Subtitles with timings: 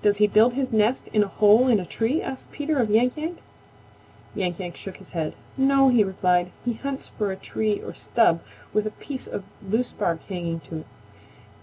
[0.00, 3.18] "Does he build his nest in a hole in a tree?" asked Peter of Yank
[3.18, 3.36] Yank.
[4.34, 5.34] Yank Yank shook his head.
[5.58, 6.50] "No," he replied.
[6.64, 8.40] "He hunts for a tree or stub
[8.72, 10.86] with a piece of loose bark hanging to it.